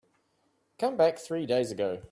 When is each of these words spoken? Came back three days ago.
Came 0.77 0.97
back 0.97 1.19
three 1.19 1.45
days 1.45 1.71
ago. 1.71 1.99